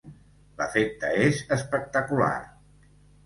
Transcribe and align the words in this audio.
I 0.37 0.59
l’efecte 0.61 1.11
és 1.25 1.43
espectacular. 1.57 2.33